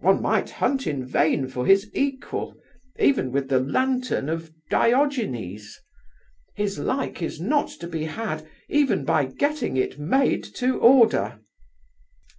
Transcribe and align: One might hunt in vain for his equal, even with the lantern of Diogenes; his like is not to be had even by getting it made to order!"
One 0.00 0.22
might 0.22 0.48
hunt 0.48 0.86
in 0.86 1.04
vain 1.04 1.48
for 1.48 1.66
his 1.66 1.90
equal, 1.92 2.56
even 2.98 3.30
with 3.30 3.50
the 3.50 3.60
lantern 3.60 4.30
of 4.30 4.50
Diogenes; 4.70 5.82
his 6.54 6.78
like 6.78 7.20
is 7.20 7.42
not 7.42 7.68
to 7.80 7.86
be 7.86 8.04
had 8.04 8.48
even 8.70 9.04
by 9.04 9.26
getting 9.26 9.76
it 9.76 9.98
made 9.98 10.44
to 10.54 10.78
order!" 10.78 11.40